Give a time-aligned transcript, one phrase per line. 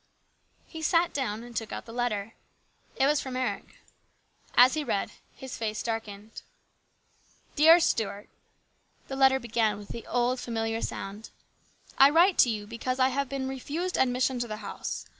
[0.65, 2.33] He sat down and took out the letter.
[2.95, 3.75] It was from Eric.
[4.55, 6.31] As he read, his face darkened.
[6.33, 8.29] 28 HIS BROTHER'S KEEPER." Dear Stuart,"
[9.09, 11.29] the letter began with the old familiar sound,"
[11.99, 15.05] I write to you because I have been refused admission to the house.